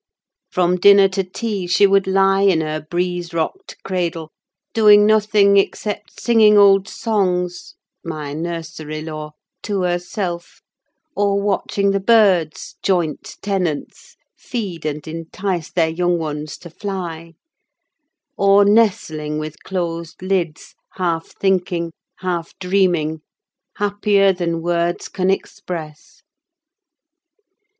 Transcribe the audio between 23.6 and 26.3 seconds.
happier than words can express.